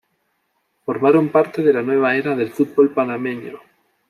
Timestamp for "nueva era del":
1.83-2.49